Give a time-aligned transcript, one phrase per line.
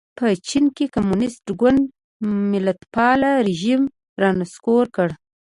[0.17, 1.81] په چین کې کمونېست ګوند
[2.53, 3.81] ملتپال رژیم
[4.21, 5.09] را نسکور کړ.